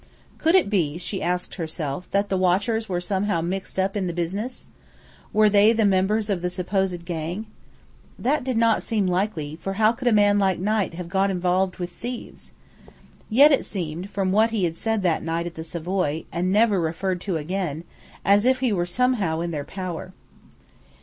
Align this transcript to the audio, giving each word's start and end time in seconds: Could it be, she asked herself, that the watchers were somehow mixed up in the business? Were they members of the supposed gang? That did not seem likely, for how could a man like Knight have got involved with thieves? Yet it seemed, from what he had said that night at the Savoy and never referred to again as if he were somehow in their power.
Could 0.39 0.55
it 0.55 0.67
be, 0.67 0.97
she 0.97 1.21
asked 1.21 1.53
herself, 1.53 2.09
that 2.09 2.29
the 2.29 2.35
watchers 2.35 2.89
were 2.89 2.99
somehow 2.99 3.39
mixed 3.39 3.77
up 3.77 3.95
in 3.95 4.07
the 4.07 4.13
business? 4.13 4.67
Were 5.31 5.47
they 5.47 5.75
members 5.75 6.27
of 6.27 6.41
the 6.41 6.49
supposed 6.49 7.05
gang? 7.05 7.45
That 8.17 8.43
did 8.43 8.57
not 8.57 8.81
seem 8.81 9.05
likely, 9.05 9.57
for 9.57 9.73
how 9.73 9.91
could 9.91 10.07
a 10.07 10.11
man 10.11 10.39
like 10.39 10.57
Knight 10.57 10.95
have 10.95 11.07
got 11.07 11.29
involved 11.29 11.77
with 11.77 11.91
thieves? 11.91 12.51
Yet 13.29 13.51
it 13.51 13.63
seemed, 13.63 14.09
from 14.09 14.31
what 14.31 14.49
he 14.49 14.63
had 14.63 14.75
said 14.75 15.03
that 15.03 15.21
night 15.21 15.45
at 15.45 15.53
the 15.53 15.63
Savoy 15.63 16.25
and 16.31 16.51
never 16.51 16.81
referred 16.81 17.21
to 17.21 17.37
again 17.37 17.83
as 18.25 18.43
if 18.43 18.59
he 18.59 18.73
were 18.73 18.87
somehow 18.87 19.39
in 19.41 19.51
their 19.51 19.63
power. 19.63 20.13